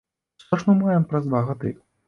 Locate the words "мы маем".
0.69-1.07